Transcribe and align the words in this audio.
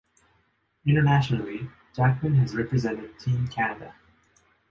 Internationally, 0.83 1.69
Jackman 1.95 2.33
has 2.37 2.55
represented 2.55 3.19
Team 3.19 3.47
Canada. 3.47 3.93